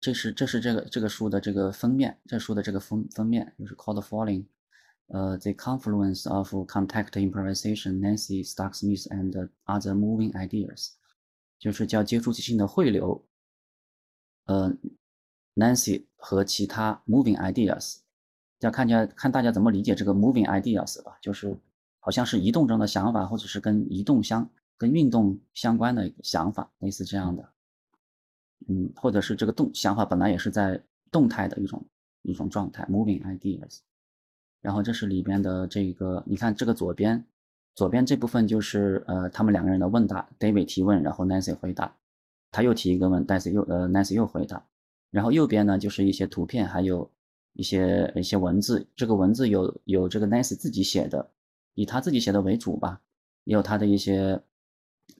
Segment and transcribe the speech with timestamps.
[0.00, 4.46] 这是这是这个这个书的这个封面，这书的这个封封面就是 called falling，
[5.08, 10.90] 呃，the confluence of contact improvisation, Nancy Stark Smith and other moving ideas，
[11.58, 13.26] 就是叫接触即兴的汇流，
[14.44, 14.72] 呃
[15.56, 17.96] ，Nancy 和其他 moving ideas，
[18.60, 21.58] 要看见看大家怎么理解这个 moving ideas 吧，就是
[21.98, 27.52] 好像是移动中的想法，或者是跟移动相跟运动相关的想法，类似这样的。
[28.66, 31.82] 嗯，或者是这个动想法本来也是在动态的一种
[32.22, 33.78] 一种状态，moving ideas。
[34.60, 37.24] 然后这是里边的这个，你看这个左边，
[37.74, 41.96] 左边这部分就是呃他们两个人的问答，David 提问，然后 Nancy 回答，
[42.50, 44.66] 他又提一个问，Nancy 又呃 Nancy 又回答。
[45.10, 47.08] 然后右边呢就是一些图片，还有
[47.52, 48.86] 一些一些文字。
[48.96, 51.30] 这个文字有有这个 Nancy 自己写的，
[51.74, 53.00] 以他自己写的为主吧，
[53.44, 54.42] 也有他的一些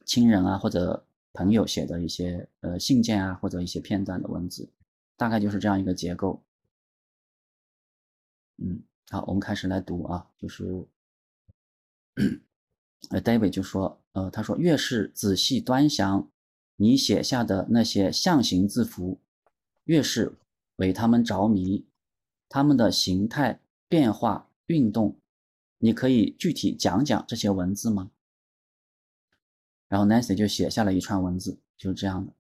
[0.05, 1.05] 亲人啊或者。
[1.33, 4.69] 朋友写的一些呃信件啊，或者一些片段的文字，
[5.17, 6.43] 大概就是这样一个结构。
[8.57, 10.65] 嗯，好，我们开始来读啊，就是
[13.11, 16.29] 呃，David 就说，呃，他说越是仔细端详
[16.77, 19.21] 你写下的那些象形字符，
[19.85, 20.37] 越是
[20.77, 21.87] 为他们着迷，
[22.49, 25.21] 他们的形态变化运动，
[25.79, 28.11] 你可以具体讲讲这些文字吗？
[29.89, 32.33] 然后 Nancy 就写下了一串文字，就是这样的。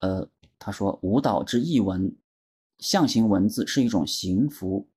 [0.00, 2.16] 呃，他说：“舞蹈之译文，
[2.78, 4.88] 象形文字是一种形符，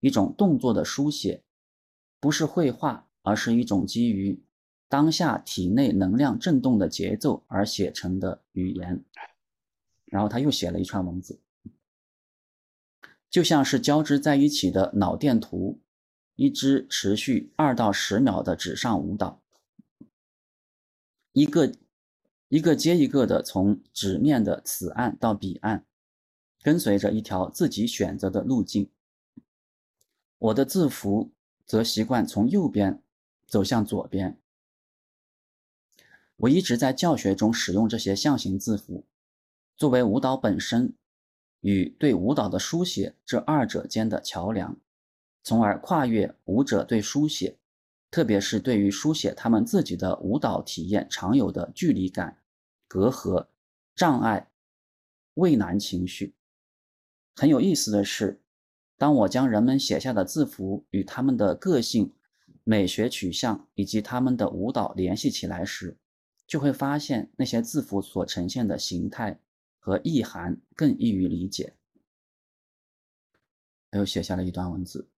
[0.00, 1.42] 一种动作的书写，
[2.18, 4.42] 不是绘画，而是一种基于
[4.88, 9.04] 当下体内能量振动的节奏而写成的语言。”
[10.06, 11.40] 然后他又写了一串文字，
[13.28, 15.80] 就像是交织在一起的脑电图，
[16.34, 19.42] 一支持续二到十秒的纸上舞蹈。
[21.38, 21.72] 一个
[22.48, 25.84] 一个接一个的从纸面的此岸到彼岸，
[26.62, 28.90] 跟随着一条自己选择的路径。
[30.38, 31.30] 我的字符
[31.64, 33.00] 则习惯从右边
[33.46, 34.36] 走向左边。
[36.38, 39.04] 我一直在教学中使用这些象形字符，
[39.76, 40.92] 作为舞蹈本身
[41.60, 44.76] 与对舞蹈的书写这二者间的桥梁，
[45.44, 47.58] 从而跨越舞者对书写。
[48.10, 52.38] 特别是对于书写他们自己的舞蹈体验常有的距离感、
[52.86, 53.48] 隔阂、
[53.94, 54.50] 障碍、
[55.34, 56.34] 畏难情绪。
[57.34, 58.40] 很有意思的是，
[58.96, 62.12] 当我将人们写下的字符与他们的个性、
[62.64, 65.96] 美学取向以及他们的舞蹈联系起来时，
[66.46, 69.38] 就会发现那些字符所呈现的形态
[69.78, 71.74] 和意涵更易于理解。
[73.90, 75.08] 他又写下了一段文字。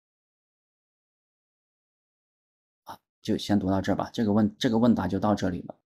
[3.23, 5.77] 就先读到这儿吧，这个问这个问答就到这里了。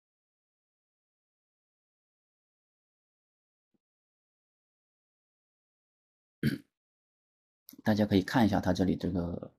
[7.83, 9.53] 大家可以看一下他这里这个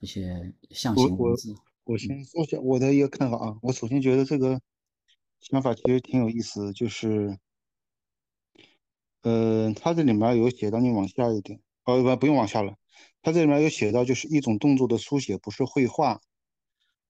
[0.00, 1.54] 这些象形文字。
[1.84, 4.60] 我先说一下我的一个看法啊，我首先觉得这个
[5.40, 7.38] 想法其实挺有意思，就是，
[9.22, 12.76] 呃，他这里面有写到，你往下一点，哦不不用往下了，
[13.22, 16.20] 他这里面有写到，就是一种动作的书写，不是绘画。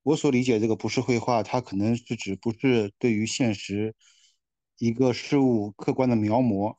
[0.09, 3.95] 我所理解这个不是绘画，它可能是指不是对于现实
[4.79, 6.77] 一个事物客观的描摹，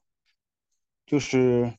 [1.06, 1.76] 就是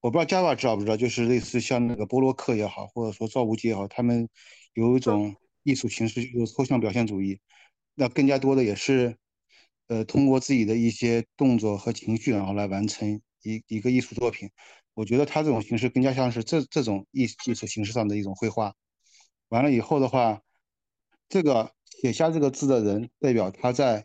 [0.00, 4.28] 我不知道 Java 知道不知道，就是类似像那个波洛克也好，或者说赵无极也好，他们
[4.74, 7.40] 有一种艺术形式就是抽象表现主义，
[7.96, 9.16] 那更加多的也是
[9.88, 14.48] 呃通过自己的一些动作和情绪，然后来完成一一个艺术作品。
[14.94, 18.72] 我觉得他这种形式更加像是这这种艺艺术形式上的一种绘画。
[19.48, 20.40] 完了以后的话。
[21.30, 24.04] 这个写下这个字的人，代表他在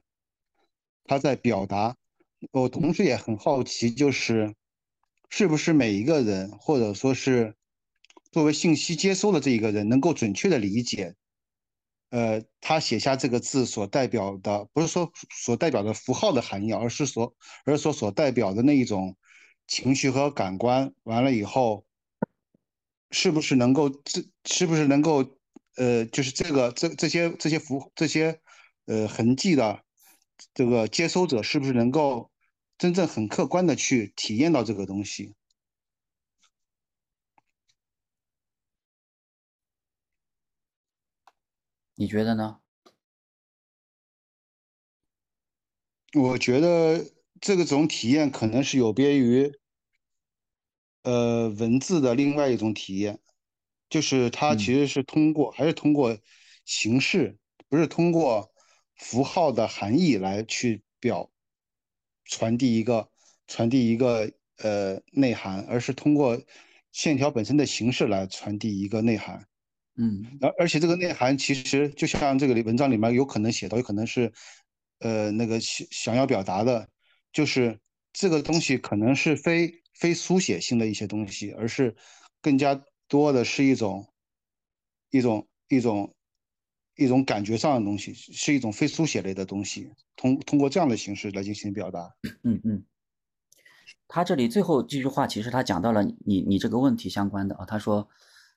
[1.03, 1.97] 他在表达。
[2.51, 4.53] 我同时也很好奇，就是
[5.29, 7.55] 是不是每一个人，或者说是
[8.31, 11.15] 作为信息接收的这一个人，能够准确的理解，
[12.11, 17.33] 呃，他写下这个字所代表的，不是说所代表的符号的含义，而是所，
[17.65, 19.17] 而是说所代表的那一种
[19.65, 20.93] 情绪和感官。
[21.01, 21.87] 完了以后，
[23.09, 25.34] 是不是能够，这是不是能够？
[25.75, 28.39] 呃，就是这个这这些这些符这些
[28.85, 29.83] 呃痕迹的
[30.53, 32.31] 这个接收者，是不是能够
[32.77, 35.35] 真正很客观的去体验到这个东西？
[41.95, 42.59] 你觉得呢？
[46.13, 47.11] 我觉得
[47.41, 49.51] 这个种体验可能是有别于
[51.03, 53.19] 呃文字的另外一种体验。
[53.89, 56.17] 就是它其实是通过，还是通过
[56.65, 57.37] 形式，
[57.69, 58.51] 不是通过
[58.95, 61.29] 符号的含义来去表
[62.25, 63.09] 传递一个
[63.47, 66.41] 传递一个呃内涵，而是通过
[66.91, 69.45] 线条本身的形式来传递一个内涵。
[69.97, 74.31] 嗯，而而且这个内涵其实就像这个文章里面有可能写到，有可能是
[74.99, 76.89] 呃那个想想要表达的，
[77.31, 77.79] 就是
[78.11, 81.95] 这个东西可能是非非书写性的一些东西，而是
[82.41, 84.07] 更加多的是一种
[85.09, 86.15] 一种一种
[86.95, 92.15] 一种感觉上的东西，是一种非书写类的东西，通通过这样的形式来进行表达。
[92.43, 92.83] 嗯嗯。
[94.07, 97.65] 他这里最后这句话，其实他讲到了你你这个问题相关的啊。
[97.65, 98.07] 他说，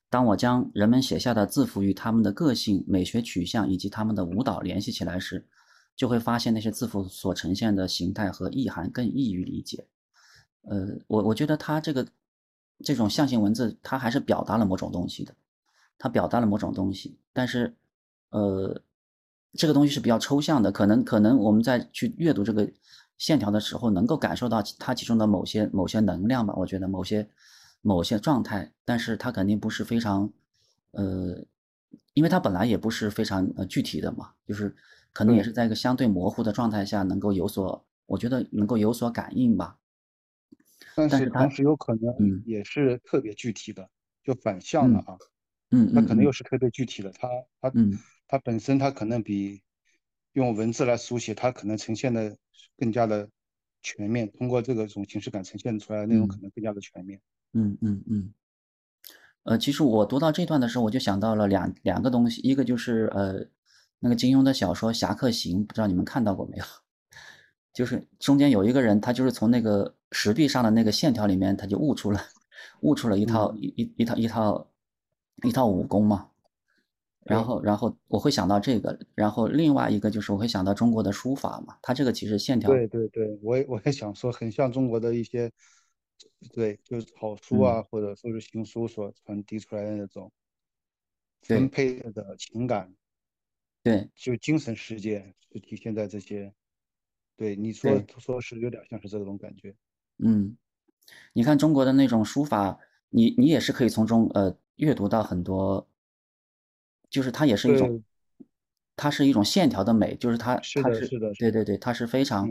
[0.09, 5.47] 当我将人们写下的字符与他们的个性、美学取向以及他们的舞蹈联系起来时，
[5.95, 9.87] 就会发现那些字符所呈现的形态和意涵更易于理解。
[10.61, 12.07] 呃，我我觉得他这个
[12.83, 15.35] 这种象形文字，它还是表达了某种东西的，
[15.97, 17.75] 它表达了某种东西，但是
[18.29, 18.81] 呃，
[19.53, 22.71] 这个东西是比较抽象的，可能可能我们在去阅读这个。
[23.19, 26.53] 线条的时候，能够感受到它其中的某些某些能量吧？
[26.55, 27.29] 我觉得某些
[27.81, 30.31] 某些状态，但是它肯定不是非常，
[30.91, 31.43] 呃，
[32.13, 34.73] 因为它本来也不是非常呃具体的嘛，就是
[35.11, 39.77] 可能也是在一个相对模糊的状态下，能够有所，我觉得能够有所感应吧。
[41.07, 43.89] 但是同时有可能也是特别具体的，
[44.23, 45.17] 就反向的啊，
[45.71, 47.27] 嗯，它可能又是特别具体的，它
[47.61, 47.97] 它嗯，
[48.27, 49.61] 它本身它可能比
[50.33, 52.35] 用文字来书写，它可能呈现的。
[52.77, 53.27] 更加的
[53.81, 57.19] 全面，通过这个种形式感呈现出来的内容可能更加的全面。
[57.51, 58.33] 嗯嗯嗯。
[59.43, 63.45] 呃，其实我读到这段的时候，我就想到了两两个东西，一个就是呃
[63.99, 66.63] 那个金庸的小说《侠客行》，不知道你们看到过没有？
[67.73, 72.19] 就是中间有一个人，他就是从那个石壁上的那个线条里面，他就悟出了
[72.81, 74.71] 悟出了一套一一一套一套
[75.43, 76.29] 一套武功嘛。
[77.25, 85.51] 然后，然后我会想到这个，然后另外一个就是我会想到中国的书法嘛，它这个其实线条，对对对，我也我也想说，很像中国的一些，
[86.53, 90.31] 对，就是草书啊，或者说是行书所传递出来的那种
[91.41, 92.91] 分配的情感，
[93.83, 96.51] 对，就精神世界是体现在这些，
[97.35, 99.75] 对你说说是有点像是这种感觉，
[100.19, 100.57] 嗯，
[101.33, 102.79] 你看中国的那种书法，
[103.09, 105.87] 你你也是可以从中呃阅读到很多。
[107.09, 108.03] 就是它也是一种，
[108.95, 112.47] 它是一种线条的美，就是它，它是，是的，对对对，它是非常，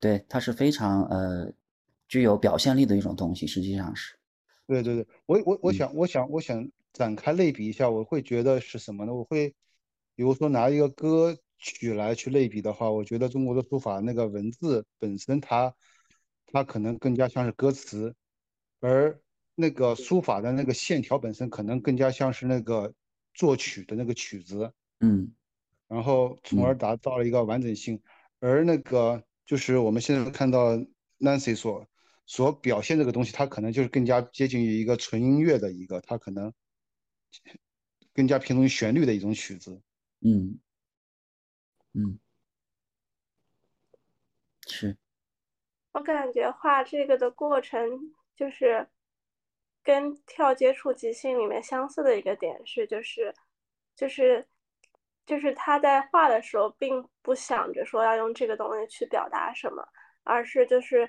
[0.00, 1.52] 对，它是非常呃
[2.08, 4.16] 具有表现力的一种东西，实际上是。
[4.66, 9.14] 对对对，我我我想我想我想展开类比一下，我会觉得是什么呢？
[9.14, 9.54] 我会，
[10.16, 15.72] 比如说拿一个歌曲来去类比的话，我觉得中国的书法那个文字本身它，
[16.46, 18.14] 它可能更加像是歌词，
[18.80, 19.20] 而
[19.54, 22.94] 那个书法的那个线条本身可能更加像是那个。
[23.38, 25.30] 作曲的那个曲子，嗯，
[25.88, 28.00] 然后从而达到了一个完整性，
[28.40, 30.74] 而那个就是我们现在看到
[31.18, 31.86] Nancy 所
[32.24, 36.50] 所表现这个东西，它可能就是更加接近于一个纯音乐的一个，它可能
[38.14, 39.82] 更加偏重于旋律的一种曲子，
[40.20, 40.58] 嗯，
[41.92, 42.18] 嗯，
[44.66, 44.96] 是，
[45.96, 48.86] 我感觉画这个的过程就是。
[49.86, 53.32] 跟跳接触即兴里面相似的一个点是，就是，
[53.94, 54.44] 就是，
[55.24, 59.86] 就是他在画的时候，并不想着说要用这个东西去表达什么，
[60.24, 61.08] 而是就是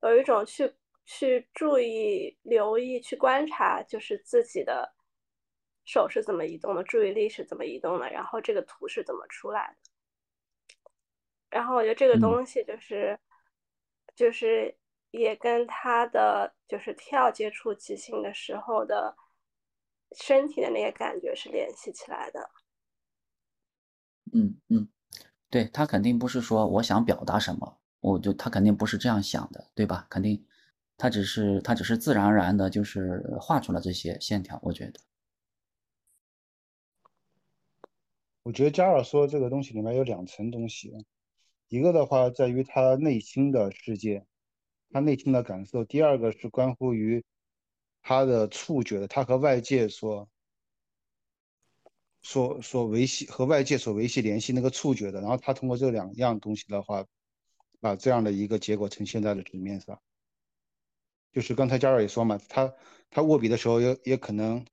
[0.00, 4.90] 有一种去去注意、留意、去观察，就是自己的
[5.84, 10.80] 手是怎么移动的，注意力是怎么移动的，然后这个图是怎么出来的。
[11.50, 13.20] 然后我觉得这个东西就是，
[14.16, 14.76] 就是。
[15.12, 19.16] 也跟他的就是跳接触即兴的时候的
[20.14, 22.50] 身体的那个感觉是联系起来的。
[24.34, 24.88] 嗯嗯，
[25.48, 30.06] 对他肯定不是说我想表达什么，我就他肯定不是这样想的，对吧？
[30.10, 30.44] 肯定
[30.98, 34.58] 他只是他只是自然而然的，就是画出了这些线条。
[34.62, 35.00] 我觉得，
[38.42, 40.92] 我觉得加尔说这个东西里面有两层东西，
[41.68, 44.24] 一个的话在于他内心的世界。
[44.92, 47.22] 他内心的感受，第二个是关乎于
[48.02, 50.28] 他的触觉的，他和外界所
[52.22, 57.04] 所所维系和外界所维系联系那个触觉的，然后他通过这两样东西的话，
[57.80, 60.00] 把这样的一个结果呈现在了纸面上。
[61.32, 62.72] 就是刚才嘉尔也说嘛，他
[63.10, 64.64] 他握笔的时候也也可能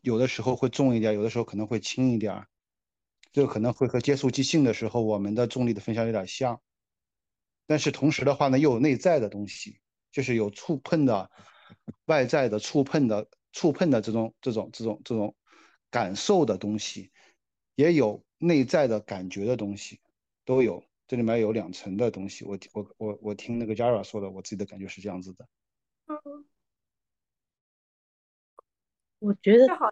[0.00, 2.46] 有的时候会重一点，有的时候可能会轻一点，
[3.32, 6.60] 这个可能会和接触即兴的时候我们的重力的分享有点像。
[7.66, 9.78] 但是同时的话呢，又有内在的东西，
[10.10, 11.30] 就是有触碰的、
[12.06, 15.36] 外在的触碰的、触碰的这种、这种、这种、这种
[15.90, 17.12] 感受的东西，
[17.76, 20.00] 也有内在的感觉的东西，
[20.44, 20.84] 都有。
[21.06, 22.44] 这里面有两层的东西。
[22.44, 25.48] 我我我我听那个 Jara 说的，我自己的感觉是这样子的。
[26.06, 26.44] 嗯，
[29.18, 29.86] 我觉得就好。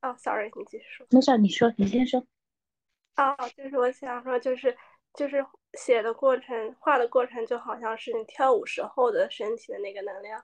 [0.00, 1.06] 哦，sorry，你继续说。
[1.10, 2.26] 没事，你说，你先说。
[3.16, 4.76] 哦，就是我想说，就是
[5.14, 10.42] 就是写的过程、画的过程，就好像是你跳舞时候的身体的那个能量。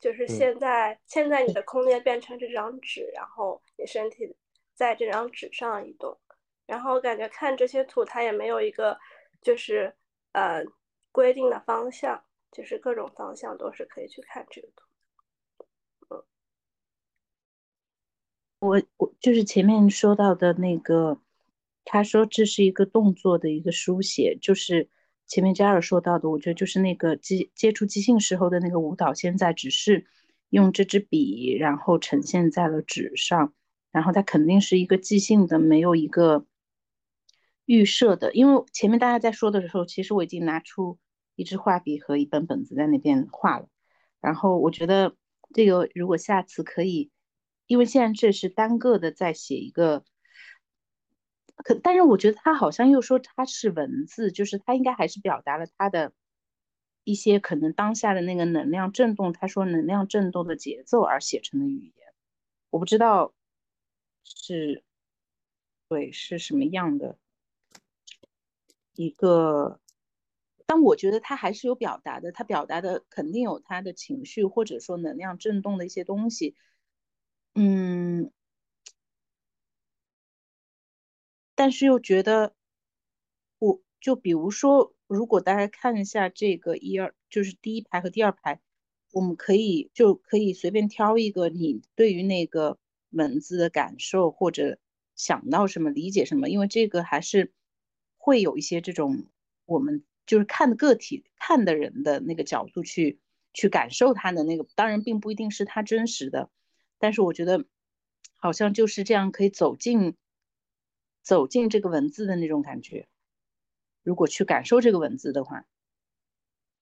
[0.00, 4.36] 就是现在，现在你的空间变成这张纸，然后你身体
[4.74, 6.18] 在这张纸上移动，
[6.66, 8.98] 然后感觉看这些图，它也没有一个
[9.40, 9.94] 就是
[10.32, 10.62] 呃
[11.10, 14.84] 规定的方向，就是各种方向都是可以去看这个图。
[16.10, 16.24] 嗯，
[18.58, 21.18] 我我就是前面说到的那个，
[21.84, 24.88] 他说这是一个动作的一个书写，就是。
[25.26, 30.04] 前面加尔说到的，我觉得就是那个接接触即兴时候的那个舞蹈，现在只是
[30.50, 33.54] 用这支笔，然后呈现在了纸上，
[33.90, 36.44] 然后它肯定是一个即兴的，没有一个
[37.64, 38.34] 预设的。
[38.34, 40.98] 因为前面大家在说的时候，其实我已经拿出
[41.36, 43.66] 一支画笔和一本本子在那边画了，
[44.20, 45.16] 然后我觉得
[45.54, 47.10] 这个如果下次可以，
[47.66, 50.04] 因为现在这是单个的在写一个。
[51.62, 56.12] 可，但是我觉得他好像又说他是文字，就是他应该还是表达了他的
[57.04, 59.32] 一些可能当下的那个能量震动。
[59.32, 62.06] 他说能量震动的节奏而写成的语言，
[62.70, 63.32] 我不知道
[64.24, 64.82] 是
[65.88, 67.18] 对是什么样的
[68.94, 69.80] 一个，
[70.66, 76.56] 但我觉得他还是有表达的，他表达的肯定有他的情绪或者说能量震动的一些东西，
[77.54, 78.30] 嗯。
[81.56, 82.54] 但是又觉得，
[83.58, 88.60] 我就比如说，如果大家看一下这个一二，就是第一排和第二排，
[89.12, 92.78] 我们可以就可以随便挑一个你对于那个
[93.10, 94.78] 文字的感受或者
[95.14, 97.52] 想到什么、理解什么，因为这个还是
[98.18, 99.26] 会有一些这种
[99.64, 103.20] 我们就是看的个体看的人的那个角度去
[103.52, 106.50] 去感受它的那个，当然并不一定是它真实的，
[106.98, 107.64] 但是我觉得
[108.34, 110.16] 好像就是这样可以走进。
[111.24, 113.08] 走进这个文字的那种感觉，
[114.04, 115.64] 如果去感受这个文字的话，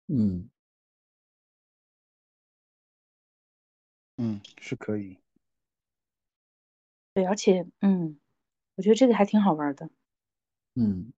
[0.09, 0.51] 嗯，
[4.19, 5.19] 嗯，是可以。
[7.17, 8.19] 对，而且，嗯，
[8.77, 9.91] 我觉得这个还挺好玩的。
[10.77, 11.13] 嗯，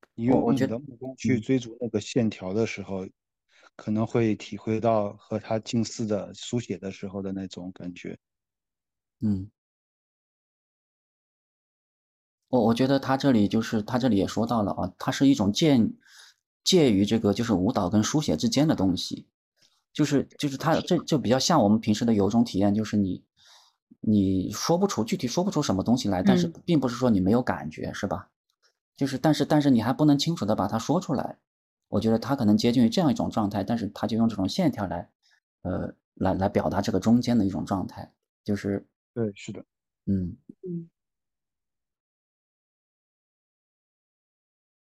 [0.14, 3.06] 你用你的目光去追逐那个线条的时候，
[3.76, 8.18] 可能会体会到和他近似的书写的时候的那种感觉。
[9.20, 9.50] 嗯。
[12.48, 15.78] 我我觉得他这里就是他这里也说到了啊，它是一种介
[16.64, 19.26] 介于这个就是舞蹈跟书写之间的东西，
[19.92, 23.24] 就是就是它这就比较像我们平时的有一种体验，就是你
[24.00, 28.28] 你说不出具体说不出什么东西来，但是并不是说你没有感觉，是吧？
[28.96, 31.38] 就是但是但是你还不能清楚的把它说出来，
[31.88, 35.10] 我觉得他可能接近于这样一种状态，但是他就用这种线条来
[35.62, 38.12] 呃来来表达这个中间的一种状态，
[38.44, 39.64] 就是对，是的，
[40.06, 40.36] 嗯。
[40.62, 40.88] 嗯。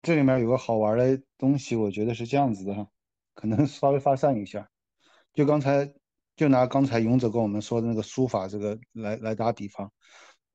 [0.04, 2.86] 这里面有个好玩的东西，我觉得是这样子的哈，
[3.34, 4.68] 可能 稍微发散一下。
[5.32, 5.90] 就刚才，
[6.36, 9.90] 就拿刚才勇者跟我们说的那个书法这个来来打比方，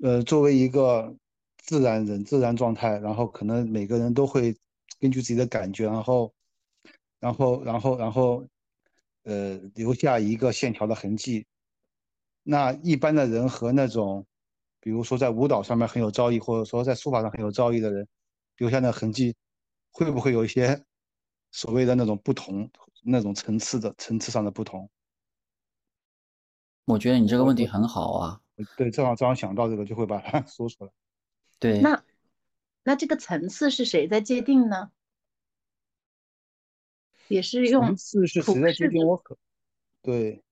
[0.04, 1.14] 呃，作为一个
[1.58, 4.56] 自然人、自然状态，然后可能每个人都会
[5.00, 6.32] 根据自己的感觉，然后，
[7.20, 8.46] 然后，然后，然后，
[9.24, 11.48] 呃，留下一个线条的痕迹。
[12.44, 14.26] 那一般的人和那种，
[14.80, 18.08] 比如说在舞蹈上面很有造诣，或者说在书法上很有造诣的人。
[18.60, 19.36] 留下的痕迹，
[19.92, 20.86] 会不会有一些
[21.52, 22.70] 所谓的那种不同、
[23.04, 24.90] 那种层次的层次上的不同？
[26.86, 28.42] 我觉得你这个问题很好啊。
[28.76, 30.92] 对，正好正好想到这个，就会把它 说出来。
[31.60, 31.80] 对。
[31.82, 32.04] 那
[32.84, 34.92] 那这个层次是谁在界定呢？
[37.30, 39.08] 也是用层次是谁在界定？
[39.08, 39.38] 我可
[40.02, 40.44] 对。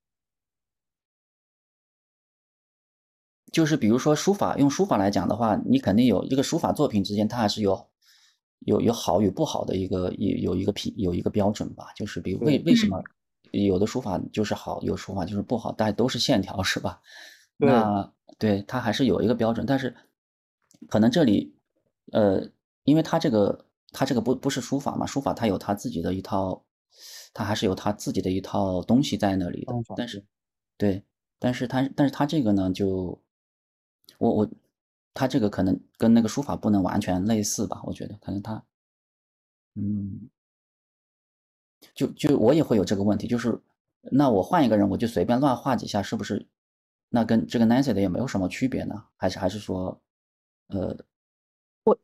[3.52, 7.87] 就是比如说书法，用书法来讲的话，你肯定有一个书法作品之间，它还是有。
[8.60, 13.02] 有有好与不好的一个有有一个评有一个标准吧，就是比如为为什么
[13.52, 17.02] 有的书法就是好，有书法就是不好，但都是线条是吧？
[17.58, 19.96] 那对它还是有一个标准，但是
[20.90, 21.56] 可能这里
[22.12, 22.50] 呃，
[22.84, 26.66] 因为它这个它这个不不是书法嘛，书法它有它自己的一套，
[27.34, 30.26] 它还是有它自己的一套东西在那里的，但是
[30.78, 31.04] 对，
[31.40, 33.22] 但是它但是它这个呢，就
[34.18, 34.50] 我我。
[35.17, 37.81] 他这个可能跟那个书法不能完全类似吧？
[37.86, 38.63] 我觉得可能他，
[39.74, 40.29] 嗯，
[41.95, 43.59] 就就我也会有这个问题，就是
[44.12, 46.45] 那我换一个人，我就随便乱画几下，是不是？
[47.09, 49.05] 那跟这个 Nancy 的也没有什么区别呢？
[49.15, 50.00] 还是还是说，
[50.67, 50.95] 呃，
[51.83, 52.00] 我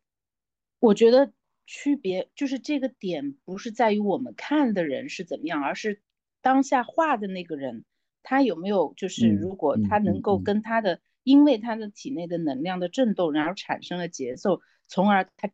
[0.80, 1.32] 我觉得
[1.66, 6.02] 区别，就是这个点不是在于我们看的人是怎么样，而是
[6.42, 7.84] 当下画的那个人，
[8.24, 15.50] 他有没有就是如果他能够跟他的，因为他的体内的能量的震动，然后产生了节奏，从而他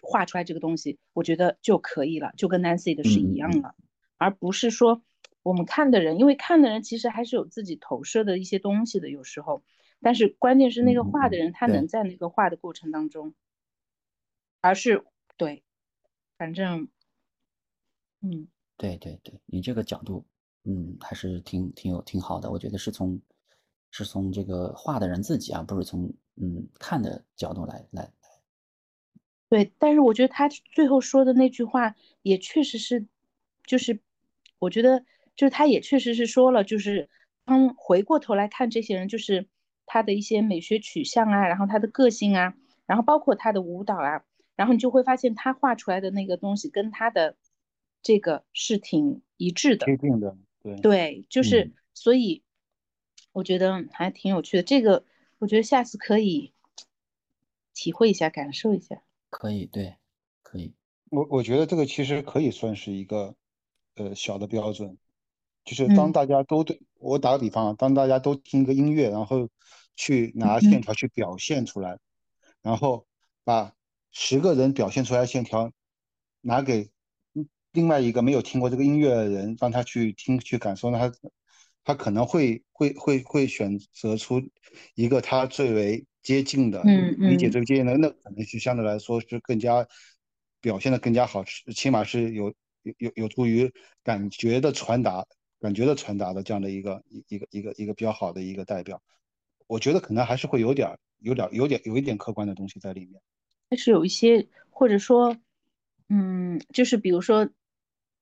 [0.00, 3.74] 画出来这个东西，我觉得就可以了，就跟 Nancy 的是一样了，
[4.16, 5.02] 而不是说
[5.42, 9.62] 我们看的人，因为看的人其实还是有自己投射的一些东西的，有时候。
[10.02, 13.34] 但是关键是那个画的人，他能在那个画的过程当中，
[14.62, 15.04] 而是
[15.36, 15.62] 对，
[16.38, 16.88] 反正，
[18.22, 18.48] 嗯，
[18.78, 20.24] 对对对，你这个角度，
[20.64, 22.50] 嗯，还是挺挺有挺好的。
[22.50, 23.20] 我觉得是从
[23.90, 28.10] 是从这个画的人自己啊，不是从嗯看的角度来来来。
[29.48, 33.06] 对，但是我觉得他最后说的那句话也确实是，
[33.64, 34.00] 就是
[34.58, 35.04] 我觉得
[35.36, 37.08] 就是他也确实是说了，就是
[37.44, 39.48] 当回过头来看这些人，就是。
[39.92, 42.54] 他的一些美学取向啊，然后他的个性啊，
[42.86, 44.22] 然后包括他的舞蹈啊，
[44.54, 47.34] 然后你就会发现他画出来的那个东西跟他的
[48.00, 49.86] 这个是挺一致的。
[49.86, 52.44] 贴近的，对对，就是所以
[53.32, 54.62] 我觉得还挺有趣的。
[54.62, 55.04] 这个
[55.38, 56.52] 我觉得下次可以
[57.74, 59.02] 体会一下，感受一下。
[59.28, 59.96] 可以，对，
[60.42, 60.74] 可以。
[61.10, 63.34] 我我觉得这个其实可以算是一个
[63.96, 64.98] 呃小的标准。
[65.62, 69.48] 就是当大家都对我打个比方啊，当大家都听一个音乐，然后
[69.94, 71.98] 去拿线条去表现出来，
[72.62, 73.06] 然后
[73.44, 73.74] 把
[74.10, 75.70] 十个人表现出来的线条
[76.40, 76.90] 拿给
[77.72, 81.14] 另外一个没有听过这个音乐的人，让他去听去感受，让他
[81.84, 84.42] 他可能会会会会选择出
[84.94, 89.86] 一个他最为接近的理解最接近的，那可能是相对来说是更加
[90.60, 91.44] 表现的更加好，
[91.74, 93.72] 起码是有有有有助于
[94.02, 95.26] 感觉的传达。
[95.62, 99.02] 感觉的传达的这样的一个一一个一个一个比较好的一个代表，
[99.66, 103.20] 我觉得可能还是会有点有点有点有一点客观的东西在里面，
[103.68, 105.36] 但是有一些或者说，
[106.08, 107.50] 嗯，就是比如说，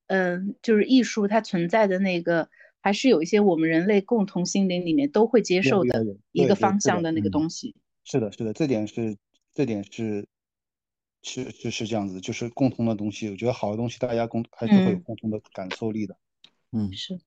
[0.08, 2.50] 嗯，就是艺术它存在的那个，
[2.88, 7.76] 还是有一些我们人类共同心灵里面都会接受的一个方向的那个东西。
[8.02, 9.14] 是的，是的，这点是
[9.52, 10.26] 这点是
[11.22, 13.28] 是是是这样子，就是共同的东西。
[13.28, 16.16] 我觉得好的东西大家共还是会有共同的感受力的。
[16.72, 17.20] 嗯，是。